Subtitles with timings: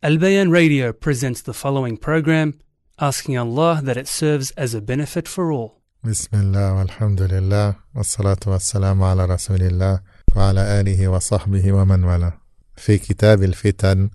[0.00, 2.54] Al Bayan Radio presents the following program,
[3.00, 5.82] asking Allah that it serves as a benefit for all.
[6.04, 10.00] بسم الله والحمد لله والصلاة والسلام على رسول الله
[10.36, 12.32] وعلى آله وصحبه ومن والاه
[12.76, 14.10] في كتاب الفتن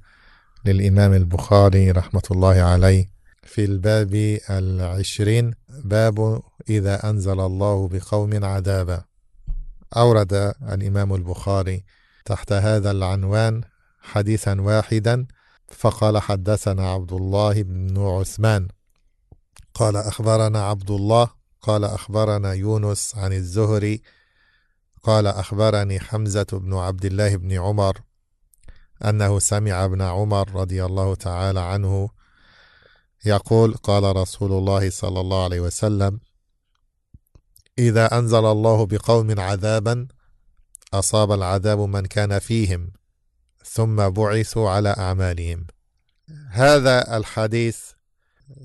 [0.66, 3.10] للإمام البخاري رحمة الله عليه
[3.44, 9.04] في الباب العشرين باب إذا أنزل الله بقوم عذابا
[9.98, 11.84] أورد الإمام البخاري
[12.26, 13.62] تحت هذا العنوان
[14.02, 15.26] حديثا واحدا
[15.74, 18.68] فقال حدثنا عبد الله بن عثمان.
[19.74, 21.30] قال أخبرنا عبد الله
[21.62, 24.02] قال أخبرنا يونس عن الزهري
[25.04, 28.02] قال أخبرني حمزة بن عبد الله بن عمر
[29.06, 32.10] أنه سمع ابن عمر رضي الله تعالى عنه
[33.26, 36.20] يقول قال رسول الله صلى الله عليه وسلم
[37.80, 40.08] إذا أنزل الله بقوم عذابا
[40.94, 42.92] أصاب العذاب من كان فيهم
[43.66, 45.68] ثم بعثوا على أعمالهم.
[46.50, 47.80] هذا الحديث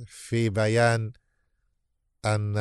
[0.06, 1.12] في بيان
[2.24, 2.54] أن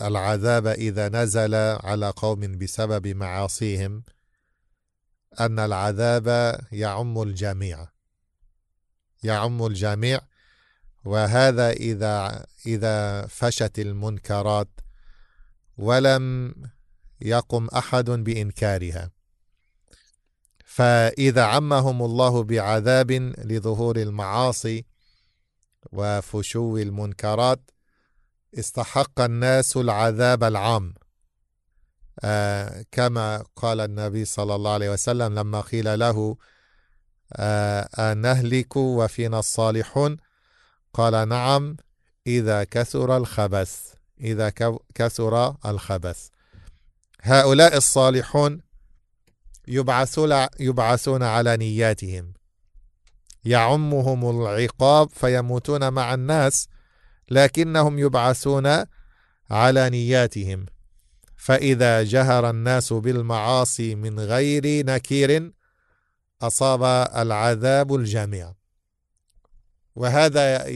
[0.00, 4.04] العذاب إذا نزل على قوم بسبب معاصيهم
[5.40, 7.88] أن العذاب يعم الجميع.
[9.22, 10.20] يعم الجميع
[11.04, 14.68] وهذا إذا إذا فشت المنكرات
[15.76, 16.54] ولم
[17.20, 19.10] يقم أحد بإنكارها.
[20.74, 24.84] فإذا عمهم الله بعذاب لظهور المعاصي
[25.92, 27.70] وفشو المنكرات
[28.58, 30.94] استحق الناس العذاب العام.
[32.20, 36.36] آه كما قال النبي صلى الله عليه وسلم لما قيل له
[37.32, 40.16] آه نهلك وفينا الصالحون؟
[40.92, 41.76] قال نعم
[42.26, 44.52] إذا كثر الخبث إذا
[44.94, 46.28] كثر الخبث.
[47.22, 48.71] هؤلاء الصالحون
[49.68, 52.32] يبعثون يبعثون على نياتهم.
[53.44, 56.68] يعمهم العقاب فيموتون مع الناس
[57.30, 58.84] لكنهم يبعثون
[59.50, 60.66] على نياتهم.
[61.36, 65.52] فإذا جهر الناس بالمعاصي من غير نكير
[66.42, 66.82] أصاب
[67.16, 68.52] العذاب الجميع.
[69.94, 70.66] وهذا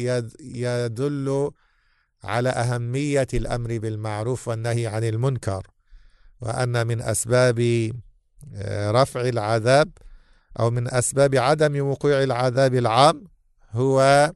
[0.41, 1.51] يدل
[2.25, 5.67] على أهمية الأمر بالمعروف والنهي عن المنكر
[6.41, 7.91] وأن من أسباب
[8.71, 9.91] رفع العذاب
[10.61, 13.25] أو من أسباب عدم وقوع العذاب العام
[13.73, 14.33] هو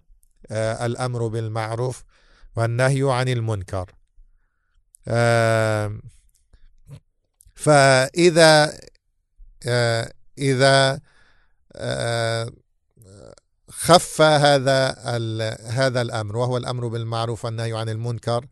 [0.82, 2.04] الأمر بالمعروف
[2.56, 3.91] والنهي عن المنكر.
[7.54, 8.78] فإذا
[10.38, 11.00] إذا
[13.69, 14.91] خف هذا
[15.66, 18.47] هذا الأمر وهو الأمر بالمعروف والنهي عن المنكر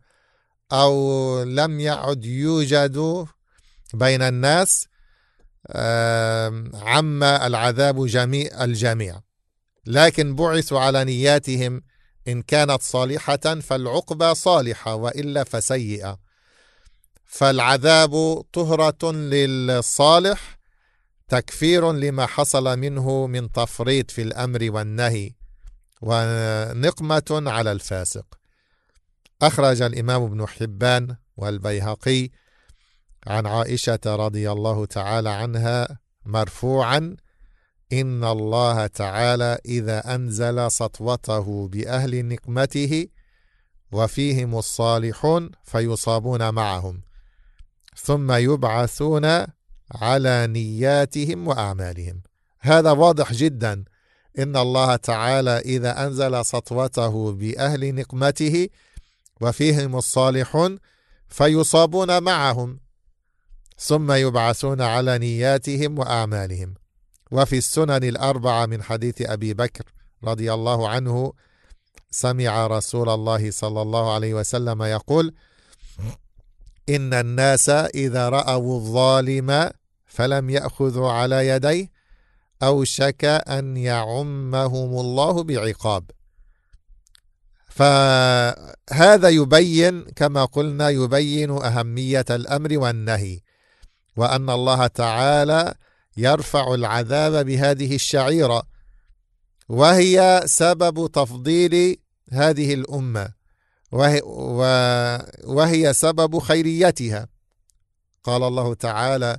[0.71, 3.25] أو لم يعد يوجد
[3.93, 4.87] بين الناس
[6.73, 9.21] عم العذاب جميع الجميع.
[9.85, 11.81] لكن بعثوا على نياتهم
[12.27, 16.19] إن كانت صالحة فالعقبى صالحة وإلا فسيئة.
[17.25, 20.59] فالعذاب طهرة للصالح
[21.27, 25.31] تكفير لما حصل منه من تفريط في الأمر والنهي
[26.01, 28.25] ونقمة على الفاسق.
[29.41, 32.29] أخرج الإمام ابن حبان والبيهقي
[33.27, 37.15] عن عائشة رضي الله تعالى عنها مرفوعا
[37.93, 43.07] إن الله تعالى إذا أنزل سطوته بأهل نقمته
[43.91, 47.01] وفيهم الصالحون فيصابون معهم
[47.95, 49.25] ثم يبعثون
[49.91, 52.21] على نياتهم وأعمالهم.
[52.59, 53.83] هذا واضح جدا
[54.39, 58.69] إن الله تعالى إذا أنزل سطوته بأهل نقمته
[59.41, 60.79] وفيهم الصالحون
[61.27, 62.79] فيصابون معهم.
[63.79, 66.73] ثم يبعثون على نياتهم وأعمالهم.
[67.31, 69.83] وفي السنن الأربعة من حديث أبي بكر
[70.23, 71.33] رضي الله عنه
[72.11, 75.33] سمع رسول الله صلى الله عليه وسلم يقول
[76.89, 79.71] إن الناس إذا رأوا الظالم
[80.05, 81.91] فلم يأخذوا على يديه
[82.63, 86.11] اوشك أن يعمهم الله بعقاب.
[87.67, 93.39] فهذا يبين كما قلنا يبين أهمية الأمر والنهي.
[94.15, 95.73] وأن الله تعالى
[96.17, 98.63] يرفع العذاب بهذه الشعيرة
[99.69, 101.97] وهي سبب تفضيل
[102.31, 103.29] هذه الأمة
[103.91, 104.21] وهي,
[105.43, 107.27] وهي سبب خيريتها.
[108.23, 109.37] قال الله تعالى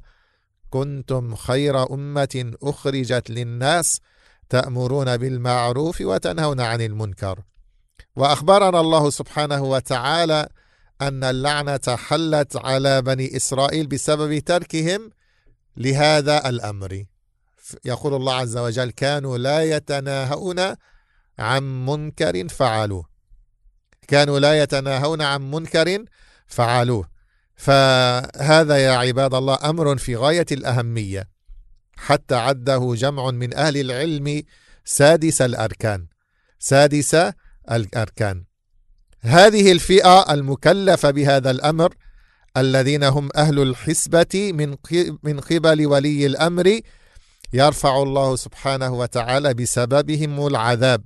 [0.71, 4.01] كنتم خير أمة أخرجت للناس
[4.49, 7.43] تأمرون بالمعروف وتنهون عن المنكر.
[8.17, 10.49] وأخبرنا الله سبحانه وتعالى
[11.02, 15.11] أن اللعنة حلت على بني إسرائيل بسبب تركهم
[15.76, 17.05] لهذا الأمر.
[17.85, 20.75] يقول الله عز وجل كانوا لا يتناهون
[21.38, 23.05] عن منكر فعلوه.
[24.08, 26.05] كانوا لا يتناهون عن منكر
[26.47, 27.08] فعلوه.
[27.56, 31.29] فهذا يا عباد الله أمر في غاية الأهمية.
[31.97, 34.43] حتى عده جمع من أهل العلم
[34.85, 36.06] سادس الأركان.
[36.58, 37.17] سادس
[37.70, 38.50] الأركان.
[39.23, 41.95] هذه الفئة المكلفة بهذا الأمر
[42.57, 44.77] الذين هم أهل الحسبة من
[45.23, 46.81] من قبل ولي الأمر
[47.53, 51.03] يرفع الله سبحانه وتعالى بسببهم العذاب.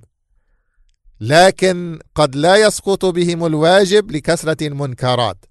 [1.21, 5.45] لكن قد لا يسقط بهم الواجب لكثرة المنكرات.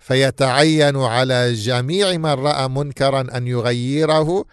[0.00, 4.44] فيتعين على جميع من رأى منكرا أن يغيره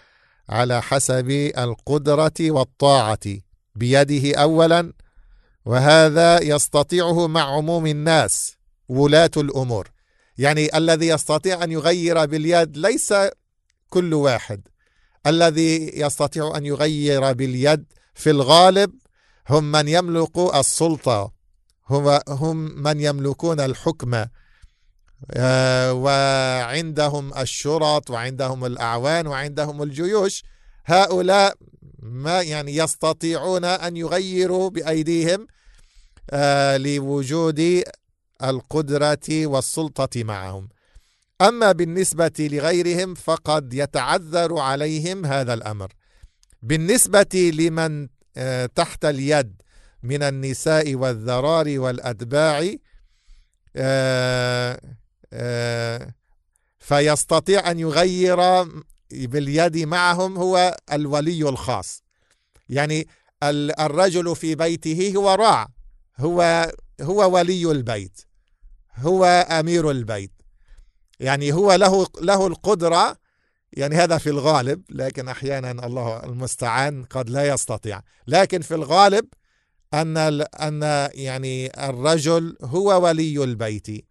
[0.49, 3.19] على حسب القدرة والطاعة.
[3.75, 4.93] بيده اولا
[5.69, 8.57] وهذا يستطيعه مع عموم الناس
[8.87, 9.91] ولاة الأمور.
[10.37, 13.13] يعني الذي يستطيع أن يغير باليد ليس
[13.89, 14.61] كل واحد.
[15.27, 18.91] الذي يستطيع أن يغير باليد في الغالب
[19.49, 21.31] هم من يملك السلطة
[22.29, 24.25] هم من يملكون الحكم.
[25.31, 30.43] آه، وعندهم الشرط وعندهم الأعوان وعندهم الجيوش.
[30.85, 31.55] هؤلاء
[31.99, 35.47] ما يعني يستطيعون أن يغيروا بأيديهم
[36.77, 37.83] لوجود
[38.43, 40.69] القدرة والسلطة معهم.
[41.41, 45.93] أما بالنسبة لغيرهم فقد يتعذر عليهم هذا الأمر.
[46.61, 49.61] بالنسبة لمن آه، تحت اليد
[50.03, 52.75] من النساء والذرار والأتباع
[53.75, 54.79] آه،
[56.79, 58.63] فيستطيع أن يغير
[59.11, 62.03] باليد معهم هو الولي الخاص.
[62.69, 63.07] يعني
[63.79, 65.67] الرجل في بيته هو راع.
[66.19, 66.71] هو
[67.01, 68.21] هو ولي البيت
[68.95, 70.31] هو أمير البيت.
[71.19, 73.17] يعني هو له له القدرة
[73.73, 78.01] يعني هذا في الغالب لكن أحيانا الله المستعان قد لا يستطيع.
[78.27, 79.25] لكن في الغالب
[79.93, 84.05] أن أن يعني الرجل هو ولي البيت.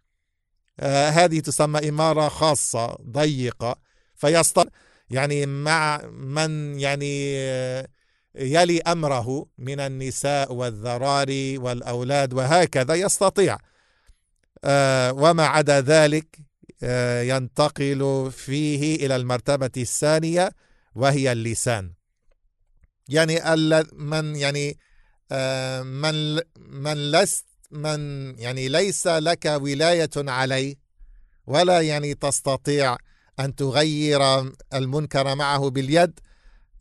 [0.79, 3.75] آه، هذه تسمى إمارة خاصة ضيقة
[4.15, 4.71] فيستطيع
[5.09, 7.87] يعني مع من يعني آه،
[8.35, 13.57] يلي أمره من النساء والذراري والأولاد وهكذا يستطيع.
[14.63, 16.39] آه، وما عدا ذلك
[17.21, 20.51] ينتقل فيه إلى المرتبة الثانية
[20.95, 21.93] وهي اللسان.
[23.09, 23.55] يعني
[23.93, 24.77] من يعني
[25.83, 27.99] من من لست من
[28.39, 30.75] يعني ليس لك ولاية عليه
[31.47, 32.97] ولا يعني تستطيع
[33.39, 36.19] أن تغير المنكر معه باليد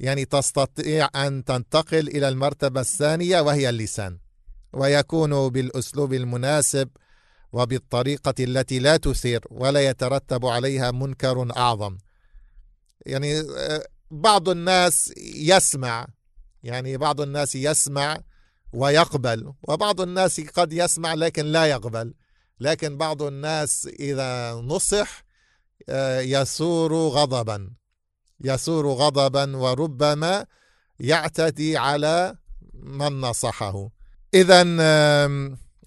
[0.00, 4.18] يعني تستطيع أن تنتقل إلى المرتبة الثانية وهي اللسان
[4.72, 6.88] ويكون بالأسلوب المناسب
[7.52, 11.98] وبالطريقة التي لا تثير ولا يترتب عليها منكر أعظم.
[13.06, 16.06] يعني آه، بعض الناس يسمع
[16.62, 18.18] يعني بعض الناس يسمع
[18.72, 22.14] ويقبل وبعض الناس قد يسمع لكن لا يقبل.
[22.60, 25.24] لكن بعض الناس إذا نصح
[25.88, 27.70] آه، يسور غضبا.
[28.40, 30.46] يسور غضبا وربما
[31.00, 32.36] يعتدي على
[32.74, 33.88] من نصحه.
[34.34, 34.64] إذا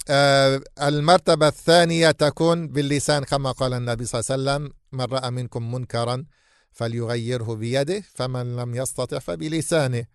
[0.10, 5.72] آه، المرتبة الثانية تكون باللسان كما قال النبي صلى الله عليه وسلم من رأى منكم
[5.72, 6.26] منكرا
[6.72, 10.06] فليغيره بيده فمن لم يستطع فبلسانه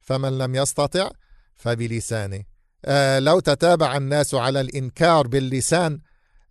[0.00, 1.10] فمن لم يستطع
[1.56, 2.44] فبلسانه.
[2.84, 5.98] آه لو تتابع الناس على الإنكار باللسان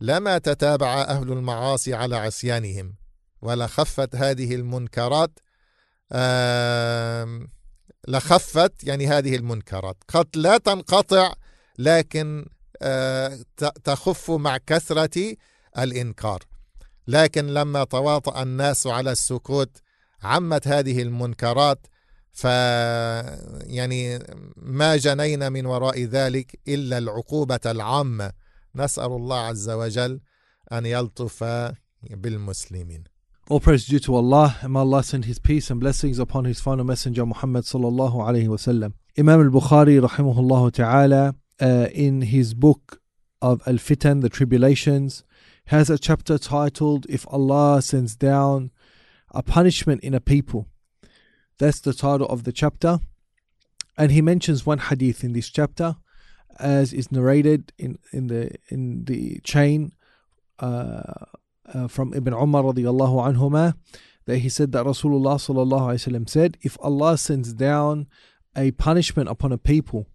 [0.02, 2.99] لما تتابع أهل المعاصي على عصيانهم.
[3.42, 5.40] ولخفت هذه المنكرات
[8.08, 9.98] لخفت يعني هذه المنكرات.
[10.08, 11.34] قد لا تنقطع
[11.78, 12.46] لكن
[12.82, 13.40] آه
[13.84, 15.36] تخف مع كثرة
[15.78, 16.44] الإنكار.
[17.08, 19.78] لكن لما تواطأ الناس على السكوت
[20.24, 21.88] عمت هذه المنكرات
[22.32, 24.20] ف يعني
[24.56, 28.32] ما جنينا من وراء ذلك إلا العقوبة العامة.
[28.76, 30.22] نسأل الله عز وجل
[30.72, 31.44] أن يلطف
[32.04, 33.04] بالمسلمين.
[33.50, 36.86] All praise due to Allah, and Allah send His peace and blessings upon His final
[36.86, 38.94] messenger Muhammad sallallahu alayhi wasallam.
[39.18, 43.02] Imam al-Bukhari rahimahullah ta'ala uh, in his book
[43.42, 45.24] of Al-Fitan, the Tribulations,
[45.66, 48.70] has a chapter titled If Allah sends down
[49.32, 50.68] a punishment in a people.
[51.58, 53.00] That's the title of the chapter.
[53.98, 55.96] And he mentions one hadith in this chapter,
[56.60, 59.94] as is narrated in, in the in the chain
[60.60, 61.26] uh,
[61.74, 63.76] uh, from Ibn Umar radiallahu anhuma,
[64.26, 68.08] that he said that Rasulullah sallallahu alaihi wasallam said, if Allah sends down
[68.56, 70.08] a punishment upon a people,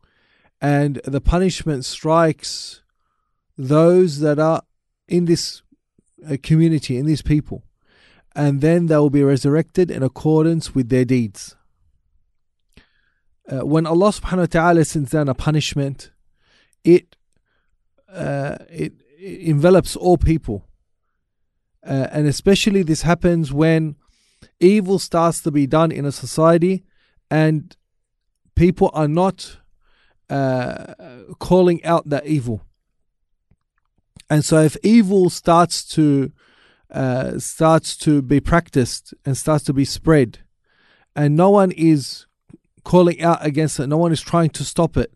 [0.61, 2.83] and the punishment strikes
[3.57, 4.63] those that are
[5.09, 5.63] in this
[6.29, 7.65] uh, community, in these people,
[8.35, 11.57] and then they will be resurrected in accordance with their deeds.
[13.51, 16.11] Uh, when Allah subhanahu wa ta'ala sends down a punishment,
[16.83, 17.17] it,
[18.09, 20.67] uh, it, it envelops all people.
[21.87, 23.97] Uh, and especially this happens when
[24.61, 26.85] evil starts to be done in a society
[27.31, 27.77] and
[28.55, 29.59] people are not
[30.31, 30.95] uh,
[31.39, 32.63] calling out that evil.
[34.31, 36.33] And so if evil starts to
[36.91, 40.39] uh, starts to be practiced and starts to be spread,
[41.17, 42.27] and no one is
[42.85, 45.13] calling out against it, no one is trying to stop it,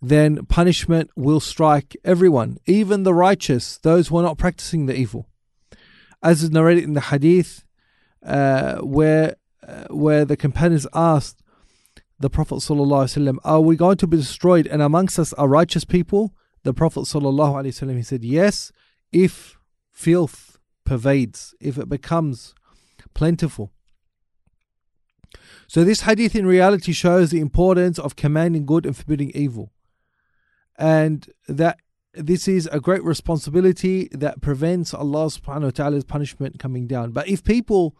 [0.00, 5.28] then punishment will strike everyone, even the righteous, those who are not practicing the evil.
[6.24, 7.64] As is narrated in the hadith,
[8.24, 11.42] uh, where uh, where the companions asked
[12.18, 16.34] the Prophet ﷺ, Are we going to be destroyed and amongst us are righteous people?
[16.62, 18.72] The Prophet ﷺ, he said, Yes,
[19.12, 19.58] if
[19.90, 22.54] filth pervades, if it becomes
[23.14, 23.72] plentiful.
[25.66, 29.72] So this hadith in reality shows the importance of commanding good and forbidding evil.
[30.76, 31.78] And that
[32.13, 37.11] this is a great responsibility that prevents Allah subhanahu wa ta'ala's punishment coming down.
[37.11, 37.95] But if people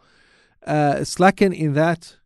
[0.66, 2.16] uh, slacken in that,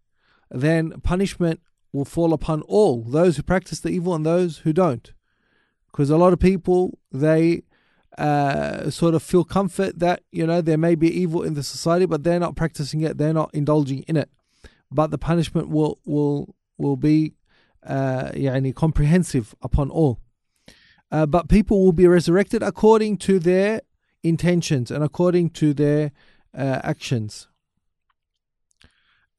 [0.50, 1.60] then punishment
[1.92, 5.12] will fall upon all those who practice the evil and those who don't.
[5.90, 7.62] Because a lot of people, they
[8.18, 12.06] uh, sort of feel comfort that, you know, there may be evil in the society,
[12.06, 14.28] but they're not practicing it, they're not indulging in it.
[14.90, 17.34] But the punishment will, will, will be
[17.86, 20.20] uh, يعني, comprehensive upon all.
[21.11, 23.81] Uh, but people will be resurrected according to their
[24.23, 26.11] intentions and according to their
[26.55, 27.47] uh, actions.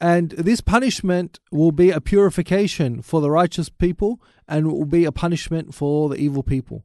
[0.00, 5.12] And this punishment will be a purification for the righteous people and will be a
[5.12, 6.84] punishment for the evil people.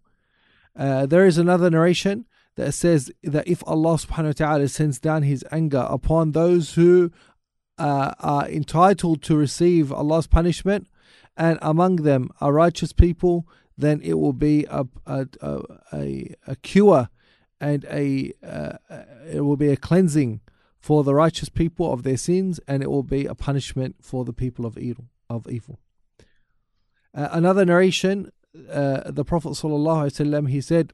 [0.76, 2.26] Uh, there is another narration
[2.56, 7.12] that says that if Allah subhanahu wa ta'ala sends down his anger upon those who
[7.78, 10.88] uh, are entitled to receive Allah's punishment,
[11.38, 13.48] and among them are righteous people,
[13.78, 15.28] then it will be a, a,
[15.92, 17.10] a, a cure
[17.60, 18.78] and a uh,
[19.32, 20.42] it will be a cleansing
[20.80, 24.34] for the righteous people of their sins, and it will be a punishment for the
[24.34, 25.06] people of evil.
[25.30, 25.80] Of evil.
[27.12, 28.32] Uh, another narration,
[28.70, 30.94] uh, the Prophet ﷺ, he said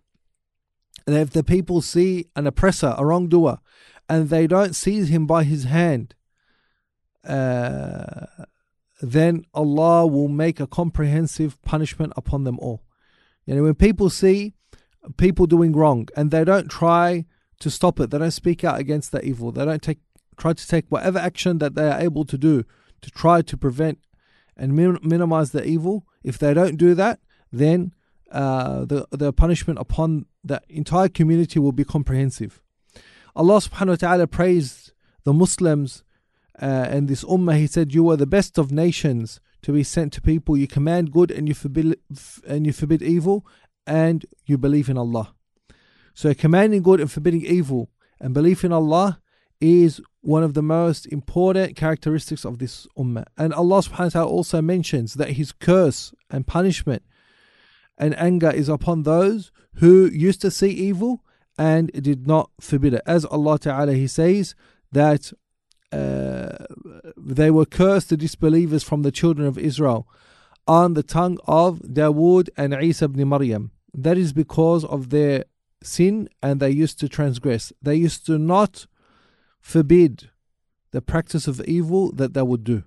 [1.05, 3.59] that if the people see an oppressor, a wrongdoer,
[4.07, 6.15] and they don't seize him by his hand,
[7.25, 8.27] uh,
[9.01, 12.83] then Allah will make a comprehensive punishment upon them all.
[13.45, 14.53] You know, when people see
[15.17, 17.25] people doing wrong and they don't try
[17.59, 18.09] to stop it.
[18.09, 19.51] They don't speak out against that evil.
[19.51, 19.99] They don't take
[20.37, 22.63] try to take whatever action that they are able to do
[23.01, 23.99] to try to prevent
[24.57, 26.05] and min- minimize the evil.
[26.23, 27.19] If they don't do that,
[27.51, 27.93] then
[28.31, 32.61] uh, the the punishment upon the entire community will be comprehensive.
[33.35, 34.91] Allah subhanahu wa ta'ala praised
[35.23, 36.03] the Muslims
[36.61, 37.57] uh, and this ummah.
[37.57, 40.57] He said, "You are the best of nations to be sent to people.
[40.57, 41.99] You command good and you forbid
[42.47, 43.45] and you forbid evil,
[43.85, 45.33] and you believe in Allah."
[46.13, 47.89] So, commanding good and forbidding evil
[48.19, 49.19] and belief in Allah
[49.59, 53.25] is one of the most important characteristics of this ummah.
[53.37, 57.03] And Allah subhanahu wa ta'ala also mentions that His curse and punishment
[57.97, 61.23] and anger is upon those who used to see evil
[61.57, 63.01] and did not forbid it.
[63.05, 64.55] As Allah Ta'ala He says
[64.91, 65.31] that
[65.91, 66.65] uh,
[67.17, 70.07] they were cursed, the disbelievers from the children of Israel,
[70.67, 73.71] on the tongue of Dawood and Isa ibn Maryam.
[73.93, 75.45] That is because of their
[75.83, 77.73] sin and they used to transgress.
[77.81, 78.87] They used to not
[79.59, 80.29] forbid
[80.91, 82.83] the practice of evil that they would do.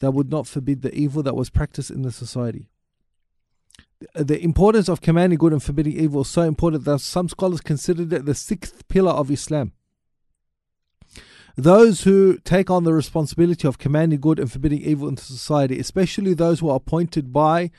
[0.00, 2.68] They would not forbid the evil that was practiced in the society.
[4.14, 8.12] The importance of commanding good and forbidding evil is so important that some scholars considered
[8.12, 9.72] it the sixth pillar of Islam.
[11.55, 16.33] Those who take on the responsibility of commanding good and forbidding evil in society, especially
[16.33, 17.71] those who are appointed by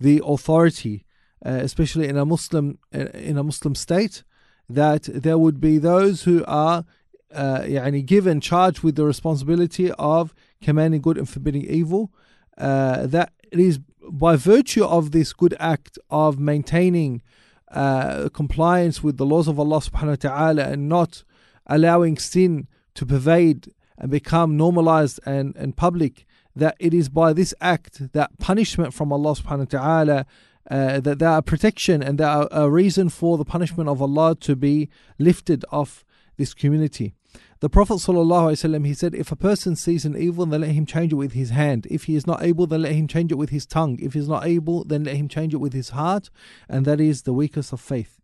[0.00, 1.04] the authority
[1.44, 4.22] uh, especially in a Muslim uh, in a Muslim state,
[4.68, 6.84] that there would be those who are
[7.34, 12.12] uh, يعني given charge with the responsibility of commanding good and forbidding evil.
[12.58, 13.80] Uh, that it is
[14.10, 17.22] by virtue of this good act of maintaining
[17.70, 21.24] uh, compliance with the laws of Allah subhanahu wa ta'ala and not
[21.66, 26.25] allowing sin to pervade and become normalized and, and public,
[26.55, 30.25] that it is by this act that punishment from Allah subhanahu wa ta'ala
[30.69, 34.35] uh, that there are protection and there are a reason for the punishment of Allah
[34.35, 36.03] to be lifted off
[36.37, 37.13] this community.
[37.59, 41.13] The Prophet ﷺ, he said, if a person sees an evil, then let him change
[41.13, 41.87] it with his hand.
[41.89, 43.97] If he is not able, then let him change it with his tongue.
[44.01, 46.29] If he is not able, then let him change it with his heart.
[46.67, 48.19] And that is the weakest of faith.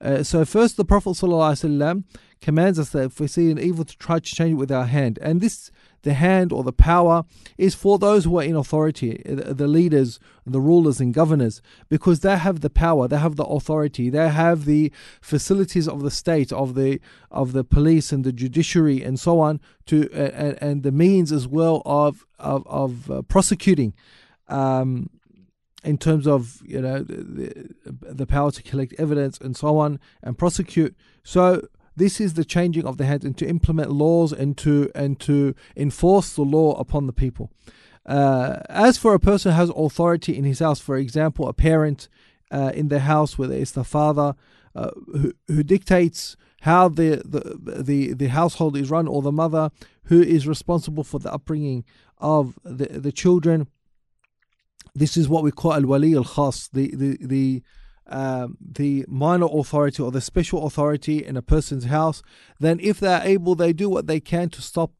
[0.00, 2.04] Uh, so first, the Prophet ﷺ
[2.40, 4.86] commands us that if we see an evil, to try to change it with our
[4.86, 5.70] hand, and this
[6.02, 7.24] the hand or the power
[7.56, 12.36] is for those who are in authority, the leaders, the rulers and governors, because they
[12.36, 16.74] have the power, they have the authority, they have the facilities of the state, of
[16.74, 17.00] the
[17.30, 21.32] of the police and the judiciary and so on, to uh, and, and the means
[21.32, 23.92] as well of of, of uh, prosecuting.
[24.48, 25.10] Um,
[25.84, 30.36] in terms of you know the, the power to collect evidence and so on and
[30.36, 31.62] prosecute so
[31.98, 35.54] this is the changing of the hands and to implement laws and to and to
[35.76, 37.50] enforce the law upon the people.
[38.06, 42.08] Uh, as for a person who has authority in his house, for example, a parent
[42.50, 44.34] uh, in the house, whether it's the father
[44.74, 49.70] uh, who, who dictates how the, the the the household is run, or the mother
[50.04, 51.84] who is responsible for the upbringing
[52.18, 53.68] of the the children.
[54.98, 57.62] This is what we call al wali al khas, the the the
[58.08, 62.22] um, the minor authority or the special authority in a person's house,
[62.58, 64.92] then if they're able, they do what they can to stop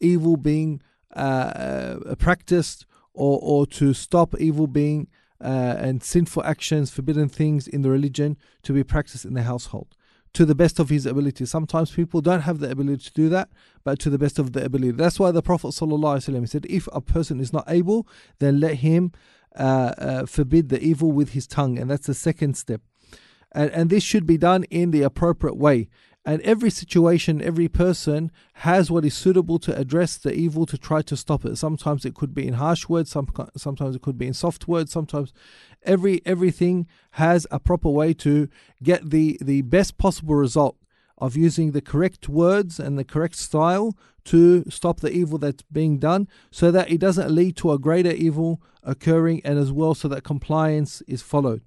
[0.00, 0.80] evil being
[1.14, 5.08] uh, uh, practiced or, or to stop evil being
[5.42, 9.94] uh, and sinful actions, forbidden things in the religion to be practiced in the household
[10.32, 11.46] to the best of his ability.
[11.46, 13.48] Sometimes people don't have the ability to do that,
[13.84, 14.90] but to the best of the ability.
[14.90, 18.08] That's why the Prophet ﷺ said, if a person is not able,
[18.40, 22.08] then let him uh, uh, Uh, uh, forbid the evil with his tongue, and that's
[22.08, 22.80] the second step.
[23.52, 25.88] And, and this should be done in the appropriate way.
[26.26, 31.02] And every situation, every person has what is suitable to address the evil to try
[31.02, 31.56] to stop it.
[31.56, 34.90] Sometimes it could be in harsh words, some, sometimes it could be in soft words,
[34.90, 35.32] sometimes
[35.82, 38.48] every everything has a proper way to
[38.82, 40.76] get the, the best possible result
[41.18, 45.98] of using the correct words and the correct style to stop the evil that's being
[45.98, 50.08] done so that it doesn't lead to a greater evil occurring and as well so
[50.08, 51.62] that compliance is followed.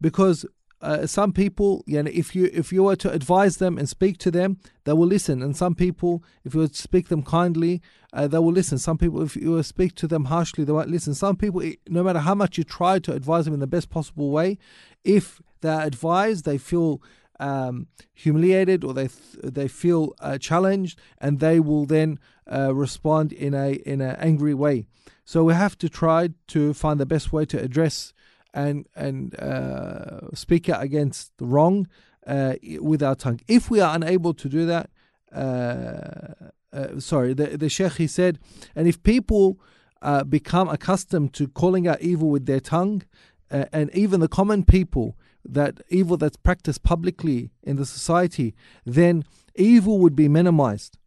[0.00, 0.44] Because
[0.82, 4.18] uh, some people you know if you if you were to advise them and speak
[4.18, 5.42] to them they will listen.
[5.42, 7.80] And some people if you were to speak them kindly
[8.12, 8.78] uh, they will listen.
[8.78, 11.14] Some people if you speak to them harshly they won't listen.
[11.14, 14.30] Some people no matter how much you try to advise them in the best possible
[14.30, 14.58] way
[15.04, 17.00] if they're advised they feel
[17.40, 19.08] um, humiliated or they
[19.42, 22.18] they feel uh, challenged, and they will then
[22.50, 24.86] uh, respond in a in an angry way.
[25.24, 28.12] So we have to try to find the best way to address
[28.54, 31.88] and and uh, speak out against the wrong
[32.26, 33.40] uh, with our tongue.
[33.48, 34.90] If we are unable to do that,
[35.32, 38.38] uh, uh, sorry, the the sheikh he said,
[38.74, 39.58] and if people
[40.28, 43.02] become accustomed to calling out evil with their tongue,
[43.50, 45.16] and even the common people
[45.48, 48.54] that evil that's practiced publicly in the society,
[48.84, 50.98] then evil would be minimized.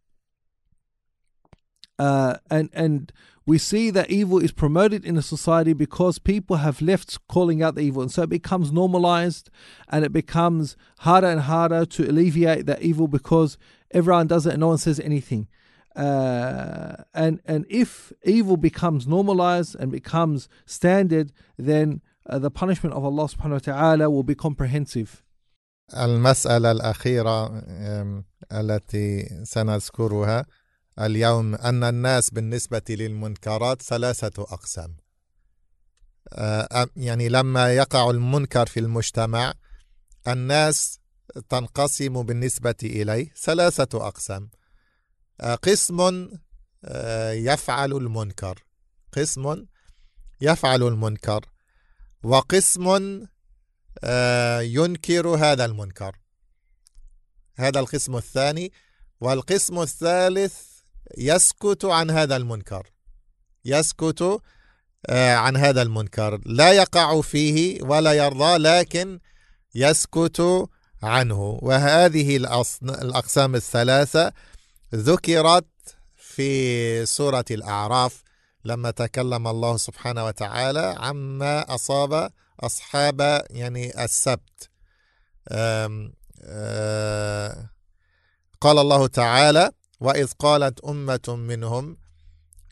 [1.98, 3.12] Uh, and and
[3.46, 7.74] we see that evil is promoted in a society because people have left calling out
[7.74, 9.50] the evil, and so it becomes normalized,
[9.88, 13.58] and it becomes harder and harder to alleviate that evil because
[13.90, 15.48] everyone does it and no one says anything.
[15.96, 22.00] Uh, and and if evil becomes normalized and becomes standard, then
[22.32, 25.24] the punishment of Allah subhanahu wa ta'ala will be comprehensive.
[25.94, 27.64] المسألة الأخيرة
[28.52, 30.46] التي سنذكرها
[30.98, 34.96] اليوم أن الناس بالنسبة للمنكرات ثلاثة أقسام.
[36.96, 39.54] يعني لما يقع المنكر في المجتمع
[40.28, 41.00] الناس
[41.48, 44.50] تنقسم بالنسبة إليه ثلاثة أقسام.
[45.62, 46.28] قسم
[47.32, 48.64] يفعل المنكر.
[49.12, 49.66] قسم
[50.40, 51.46] يفعل المنكر.
[52.22, 53.26] وقسم
[54.04, 56.16] آه، ينكر هذا المنكر.
[57.56, 58.72] هذا القسم الثاني
[59.20, 60.54] والقسم الثالث
[61.18, 62.86] يسكت عن هذا المنكر.
[63.64, 64.40] يسكت
[65.06, 66.40] آه، عن هذا المنكر.
[66.46, 69.20] لا يقع فيه ولا يرضى لكن
[69.74, 70.68] يسكت
[71.02, 71.58] عنه.
[71.62, 72.36] وهذه
[72.82, 74.32] الأقسام الثلاثة
[74.94, 75.66] ذكرت
[76.16, 78.22] في سورة الأعراف.
[78.64, 84.70] لما تكلم الله سبحانه وتعالى عما أصاب أصحاب يعني السبت.
[88.60, 89.70] قال الله تعالى
[90.00, 91.96] وإذ قالت أمة منهم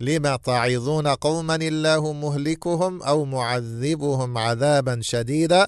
[0.01, 5.67] لما تعظون قوما الله مهلكهم أو معذبهم عذابا شديدا؟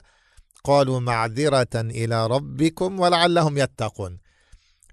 [0.65, 4.19] قالوا معذرة إلى ربكم ولعلهم يتقون.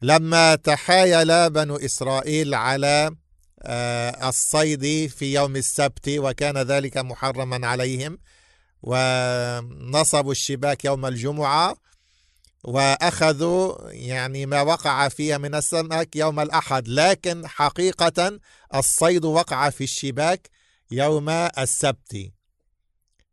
[0.02, 3.27] لما تحايل بنو إسرائيل على آه،
[3.66, 8.20] الصيد في يوم السبت وكان ذلك محرما عليهم.
[8.84, 11.78] ونصبوا الشباك يوم الجمعة
[12.64, 16.88] وأخذوا يعني ما وقع فيها من السمك يوم الأحد.
[16.88, 18.40] لكن حقيقة
[18.76, 20.50] الصيد وقع في الشباك
[20.92, 22.32] يوم السبت.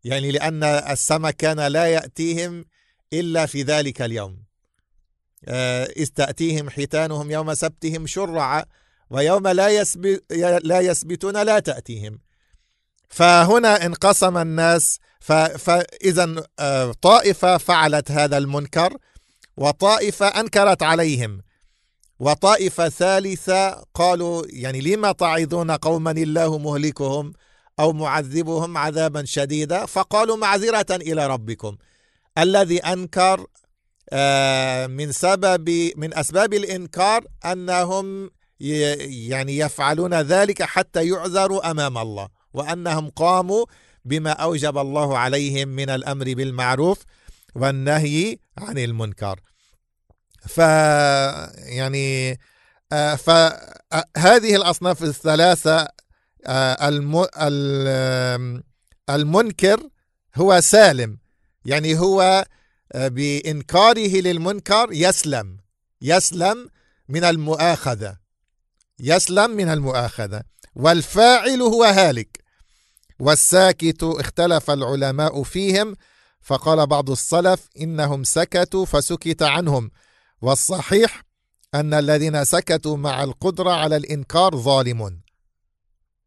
[0.04, 2.64] يعني لأن السمك كان لا يأتيهم
[3.12, 4.44] إلا في ذلك اليوم.
[5.48, 8.64] آه، إذ تأتيهم حيتانهم يوم سبتهم شرعا.
[9.10, 10.32] ويوم لا, يسبت
[10.64, 12.18] لا يسبتون لا تأتيهم.
[13.08, 14.98] فهنا انقسم الناس
[15.58, 18.96] فإذا آه، طائفة فعلت هذا المنكر
[19.56, 21.42] وطائفة أنكرت عليهم.
[22.18, 27.32] وطائفة ثالثة قالوا يعني لما تعظون قوما الله مهلكهم
[27.80, 31.76] أو معذبهم عذابا شديدا؟ فقالوا معذرة إلى ربكم.
[32.38, 33.46] الذي أنكر
[34.12, 43.10] آه، من سبب من أسباب الإنكار أنهم يعني يفعلون ذلك حتى يعذروا أمام الله وأنهم
[43.10, 43.66] قاموا
[44.04, 46.98] بما أوجب الله عليهم من الأمر بالمعروف
[47.54, 49.40] والنهي عن المنكر.
[50.48, 52.38] ف يعني
[52.92, 55.88] آه، فهذه الأصناف الثلاثة
[56.46, 56.88] آه،
[59.10, 59.80] المنكر
[60.36, 61.18] هو سالم
[61.64, 62.44] يعني هو
[62.92, 65.58] آه، بإنكاره للمنكر يسلم
[66.02, 66.68] يسلم
[67.08, 68.23] من المؤاخذة.
[69.00, 70.42] يسلم من المؤاخذة.
[70.74, 72.44] والفاعل هو هالك.
[73.18, 75.96] والساكت اختلف العلماء فيهم
[76.40, 79.90] فقال بعض السلف إنهم سكتوا فسكت عنهم.
[80.42, 81.22] والصحيح
[81.74, 85.20] أن الذين سكتوا مع القدرة على الإنكار ظالمون.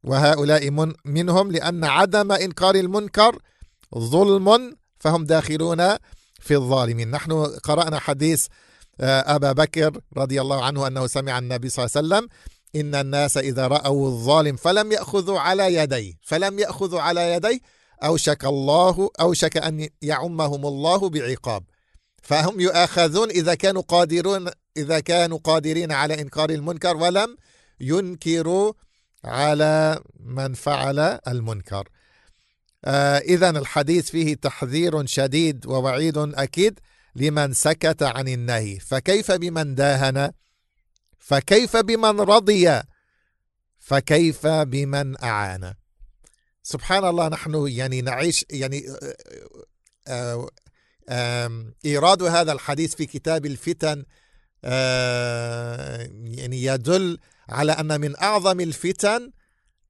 [0.04, 3.40] وهؤلاء من منهم لأن عدم إنكار المنكر
[3.98, 5.98] ظلم فهم داخلون
[6.40, 7.12] في الظالمين.
[7.12, 8.48] نحن قرأنا حديث
[9.02, 12.30] آه، أبا بكر رضي الله عنه أنه سمع النبي صلى الله عليه وسلم
[12.80, 17.60] إن الناس إذا رأوا الظالم فلم يأخذوا على يديه فلم يأخذوا على يديه
[18.04, 21.64] أوشك الله أوشك أن يعمهم الله بعقاب.
[22.24, 27.38] فهم يؤاخذون إذا كانوا قادرون إذا كانوا قادرين على إنكار المنكر ولم
[27.80, 28.74] ينكروا
[29.26, 31.90] على من فعل المنكر.
[32.86, 36.80] آه إذا الحديث فيه تحذير شديد ووعيد أكيد
[37.16, 38.80] لمن سكت عن النهي.
[38.80, 40.32] فكيف بمن داهن؟
[41.28, 42.82] فكيف بمن رضي؟
[43.80, 45.74] فكيف بمن أعان.
[46.64, 48.86] سبحان الله نحن يعني نعيش يعني
[50.08, 50.48] آه،
[51.10, 54.06] آه، إيراد هذا الحديث في كتاب الفتن
[54.64, 59.32] آه، يعني يدل على أن من أعظم الفتن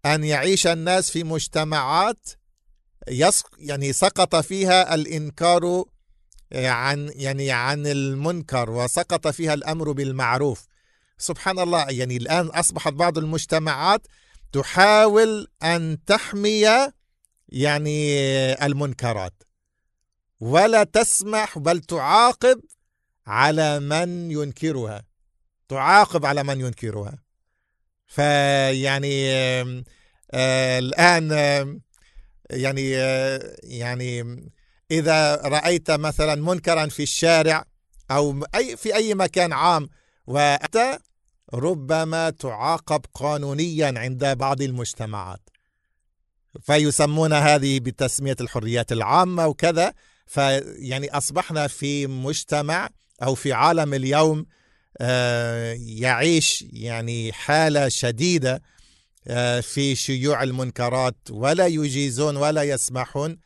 [0.06, 2.30] أن يعيش الناس في مجتمعات
[3.60, 5.84] يعني سقط فيها الإنكار
[6.54, 10.77] عن يعني عن المنكر وسقط فيها الأمر بالمعروف.
[11.18, 14.08] سبحان الله يعني الآن أصبحت بعض المجتمعات
[14.52, 16.92] تحاول أن تحمي
[17.50, 18.20] يعني
[18.66, 19.44] المنكرات.
[20.40, 22.62] ولا تسمح بل تعاقب
[23.28, 25.04] على من ينكرها.
[25.70, 27.18] تعاقب على من ينكرها.
[28.08, 29.32] فيعني
[30.32, 31.32] آه الآن
[32.50, 34.44] يعني آه يعني
[34.92, 37.66] إذا رأيت مثلا منكرا في الشارع
[38.12, 39.90] أو أي في أي مكان عام
[40.28, 41.00] وأنت
[41.54, 45.50] ربما تعاقب قانونيا عند بعض المجتمعات.
[46.62, 49.94] فيسمون هذه بتسمية الحريات العامة وكذا
[50.28, 52.90] فيعني أصبحنا في مجتمع
[53.24, 54.46] أو في عالم اليوم
[55.02, 58.62] آه، يعيش يعني حالة شديدة
[59.28, 63.38] آه، في شيوع المنكرات ولا يجيزون ولا يسمحون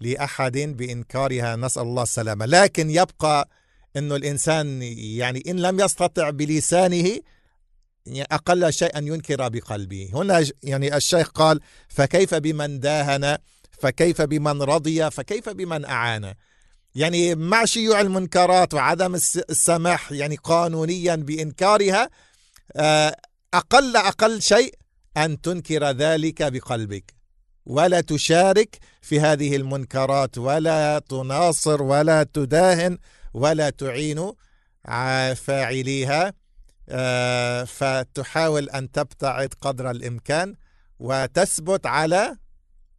[0.00, 1.56] لأحد بإنكارها.
[1.56, 2.46] نسأل الله السلامة.
[2.46, 3.48] لكن يبقى
[3.96, 7.20] أنه الإنسان يعني إن لم يستطع بلسانه
[8.06, 10.10] يعني أقل شيء أن ينكر بقلبه.
[10.14, 13.38] هنا يعني الشيخ قال فكيف بمن داهن؟
[13.70, 16.34] فكيف بمن رضي؟ فكيف بمن أعان؟
[16.94, 22.10] يعني مع شيوع المنكرات وعدم السماح يعني قانونيا بإنكارها
[22.76, 23.16] آه،
[23.54, 24.74] أقل أقل شيء
[25.16, 27.14] أن تنكر ذلك بقلبك.
[27.66, 32.98] ولا تشارك في هذه المنكرات ولا تناصر ولا تداهن
[33.34, 34.32] ولا تعين
[35.34, 36.32] فاعليها
[36.88, 40.54] آه، فتحاول أن تبتعد قدر الإمكان
[40.98, 42.36] وتثبت على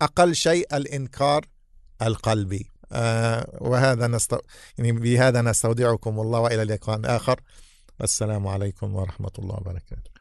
[0.01, 1.45] أقل شيء الإنكار
[2.01, 2.71] القلبي.
[2.91, 4.35] آه، وهذا نست...
[4.77, 7.41] يعني بهذا نستودعكم الله وإلى لقاء آخر.
[7.99, 10.15] والسلام عليكم ورحمة الله وبركاته.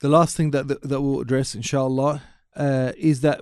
[0.00, 2.22] The last thing that, that, that we'll address, inshallah,
[2.56, 3.40] uh, is that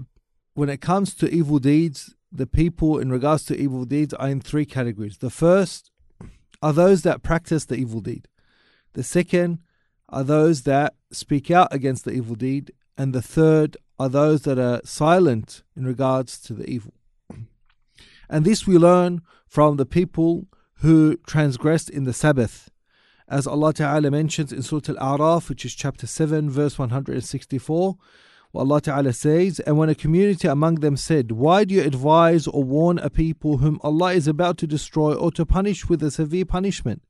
[0.61, 4.43] when it comes to evil deeds, the people in regards to evil deeds are in
[4.43, 5.17] three categories.
[5.17, 5.91] The first
[6.61, 8.29] are those that practice the evil deed.
[8.93, 9.61] The second
[10.11, 12.73] are those that speak out against the evil deed.
[12.99, 16.93] And the third are those that are silent in regards to the evil.
[18.29, 20.47] And this we learn from the people
[20.83, 22.69] who transgressed in the Sabbath.
[23.27, 27.97] As Allah Ta'ala mentions in Surah Al-A'raf, which is chapter 7, verse 164,
[28.53, 32.49] What Allah Ta'ala says, and when a community among them said, Why do you advise
[32.49, 36.11] or warn a people whom Allah is about to destroy or to punish with a
[36.11, 37.03] severe punishment?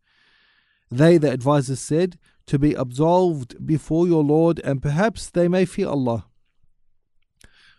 [0.91, 5.89] They, the advisers, said, To be absolved before your Lord, and perhaps they may fear
[5.89, 6.27] Allah.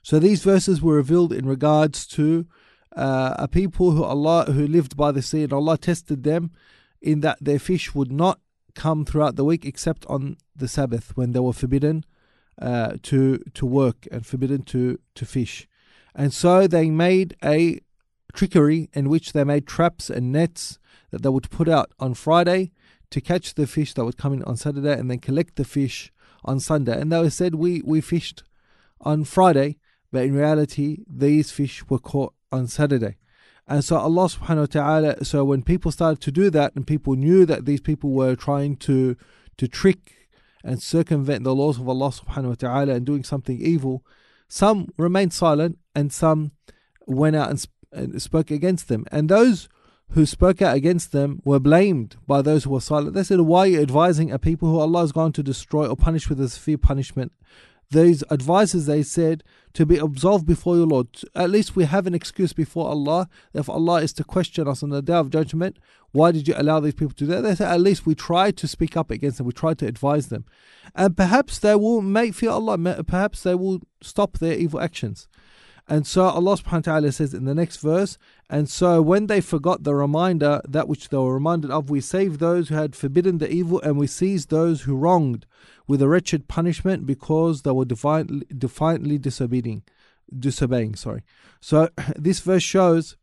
[0.01, 2.47] So these verses were revealed in regards to
[2.95, 6.49] uh, a people who Allah who lived by the sea, and Allah tested them
[6.99, 8.39] in that their fish would not
[8.73, 12.05] come throughout the week except on the Sabbath when they were forbidden
[12.61, 15.67] uh, to to work and forbidden to to fish,
[16.15, 17.79] and so they made a
[18.33, 20.79] trickery in which they made traps and nets
[21.11, 22.71] that they would put out on Friday
[23.09, 26.11] to catch the fish that would come in on Saturday and then collect the fish
[26.43, 26.99] on Sunday.
[26.99, 28.43] And they said we we fished
[29.01, 29.77] on Friday,
[30.11, 33.17] but in reality these fish were caught on Saturday.
[33.67, 37.15] And so Allah subhanahu wa ta'ala so when people started to do that and people
[37.15, 39.15] knew that these people were trying to
[39.57, 40.20] to trick
[40.63, 44.05] and circumvent the laws of Allah subhanahu wa ta'ala and doing something evil,
[44.47, 46.51] some remained silent and some
[47.07, 49.05] went out and, sp- and spoke against them.
[49.11, 49.69] And those
[50.11, 53.13] who spoke out against them were blamed by those who were silent.
[53.13, 55.95] They said, Why are you advising a people who Allah is going to destroy or
[55.95, 57.31] punish with a severe punishment?
[57.91, 61.07] These advisors, they said, to be absolved before your Lord.
[61.35, 63.27] At least we have an excuse before Allah.
[63.53, 65.77] If Allah is to question us on the day of judgment,
[66.11, 67.41] why did you allow these people to do that?
[67.41, 69.47] They said, at least we tried to speak up against them.
[69.47, 70.45] We tried to advise them.
[70.95, 72.77] And perhaps they will make fear Allah.
[73.03, 75.27] Perhaps they will stop their evil actions.
[75.87, 78.17] And so Allah subhanahu wa ta'ala says in the next verse,
[78.49, 82.39] and so when they forgot the reminder, that which they were reminded of, we saved
[82.39, 85.45] those who had forbidden the evil and we seized those who wronged
[85.91, 89.83] with a wretched punishment because they were defiantly, defiantly disobeying.
[90.33, 91.21] Disobeying, sorry.
[91.59, 93.17] So this verse shows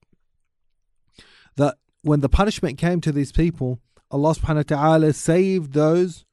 [1.56, 3.78] that when the punishment came to these people,
[4.10, 6.26] Allah subhanahu wa ta'ala saved those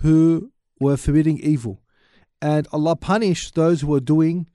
[0.00, 1.80] who were forbidding evil.
[2.42, 4.48] And Allah punished those who were doing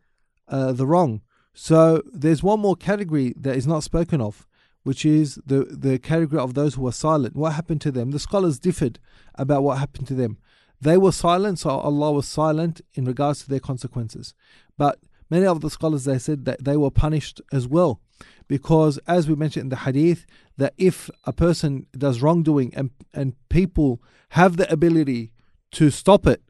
[0.48, 1.22] uh, the wrong.
[1.56, 4.46] So there's one more category that is not spoken of,
[4.84, 7.36] which is the, the category of those who were silent.
[7.36, 8.12] What happened to them?
[8.12, 9.00] The scholars differed
[9.34, 10.38] about what happened to them.
[10.82, 14.34] They were silent, so Allah was silent in regards to their consequences.
[14.78, 18.02] But many of the scholars they said that they were punished as well
[18.48, 20.26] because as we mentioned in the hadith
[20.58, 25.32] that if a person does wrongdoing and and people have the ability
[25.72, 26.42] to stop it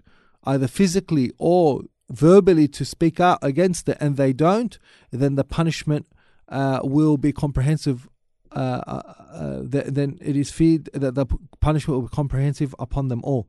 [0.43, 4.77] either physically or verbally to speak out against it and they don't
[5.11, 6.05] then the punishment
[6.49, 8.07] uh, will be comprehensive
[8.51, 9.01] uh, uh,
[9.33, 11.25] uh then it is feared that the
[11.59, 13.47] punishment will be comprehensive upon them all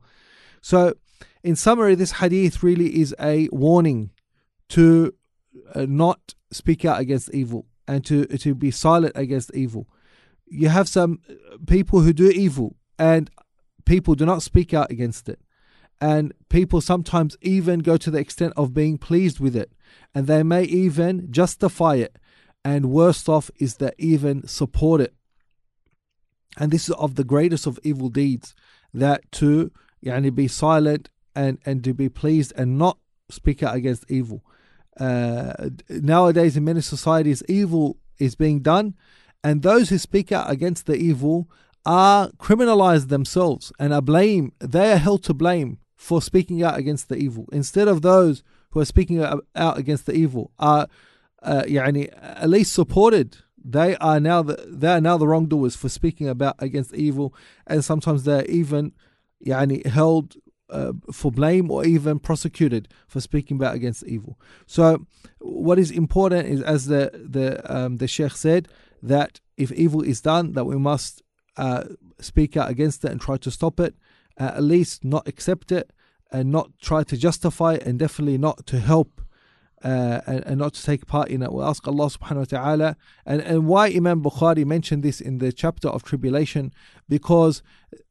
[0.67, 0.95] so
[1.43, 4.09] in summary this hadith really is a warning
[4.67, 5.13] to
[5.73, 9.87] uh, not speak out against evil and to, to be silent against evil.
[10.45, 11.21] You have some
[11.67, 13.31] people who do evil and
[13.85, 15.39] people do not speak out against it.
[16.01, 19.71] And people sometimes even go to the extent of being pleased with it.
[20.13, 22.17] And they may even justify it.
[22.65, 25.13] And worst off is that even support it.
[26.57, 28.53] And this is of the greatest of evil deeds
[28.93, 29.71] that to
[30.04, 32.98] yani, be silent and, and to be pleased and not
[33.30, 34.44] speak out against evil.
[34.98, 38.94] Uh, nowadays, in many societies, evil is being done,
[39.42, 41.48] and those who speak out against the evil
[41.84, 44.52] are criminalized themselves and are blame.
[44.60, 48.80] They are held to blame for speaking out against the evil, instead of those who
[48.80, 50.88] are speaking out against the evil are,
[51.42, 53.38] uh, يعني, at least supported.
[53.64, 57.34] They are now the they are now the wrongdoers for speaking about against evil,
[57.66, 58.92] and sometimes they are even,
[59.46, 60.36] يعني, held
[60.70, 64.38] uh, for blame or even prosecuted for speaking out against evil.
[64.66, 65.06] So,
[65.38, 68.68] what is important is, as the the um, the sheikh said,
[69.02, 71.22] that if evil is done, that we must
[71.56, 71.84] uh,
[72.20, 73.94] speak out against it and try to stop it.
[74.40, 75.92] Uh, at least not accept it
[76.30, 79.20] and not try to justify it, and definitely not to help
[79.83, 81.53] uh, and, and, not to take part in it.
[81.53, 82.97] We ask Allah subhanahu wa ta'ala.
[83.25, 86.73] And, and why Imam Bukhari mentioned this in the chapter of tribulation,
[87.07, 87.61] because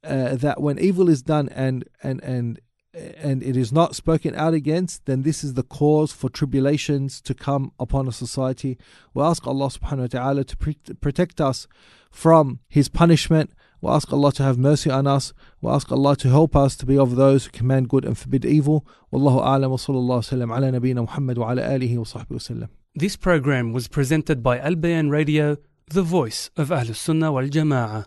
[0.04, 2.60] uh, that when evil is done and, and, and,
[2.94, 7.34] and it is not spoken out against, then this is the cause for tribulations to
[7.34, 8.78] come upon a society.
[9.12, 11.66] We ask Allah subhanahu wa ta'ala to pre- protect us
[12.10, 13.50] from His punishment
[13.80, 15.32] we ask Allah to have mercy on us.
[15.60, 18.44] We ask Allah to help us to be of those who command good and forbid
[18.44, 18.86] evil.
[19.12, 22.68] Wallahu a'lam wa sallallahu sallam ala nabiyyina Muhammad wa ala alihi wa sahbihi wa sallam.
[22.94, 25.58] This program was presented by Al Bayan Radio,
[25.88, 28.06] the voice of Ahlus Sunnah wal Jama'ah.